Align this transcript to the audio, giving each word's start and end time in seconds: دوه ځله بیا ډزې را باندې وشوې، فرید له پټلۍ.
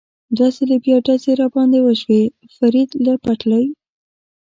دوه 0.35 0.49
ځله 0.55 0.77
بیا 0.83 0.95
ډزې 1.05 1.33
را 1.39 1.47
باندې 1.55 1.79
وشوې، 1.81 2.23
فرید 2.55 2.89
له 3.05 3.13
پټلۍ. 3.23 3.65